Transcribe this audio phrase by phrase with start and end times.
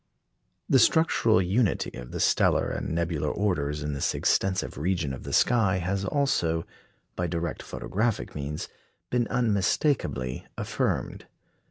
[0.67, 5.31] The structural unity of the stellar and nebular orders in this extensive region of the
[5.31, 6.65] sky has also,
[7.15, 8.67] by direct photographic means,
[9.11, 11.27] been unmistakably affirmed.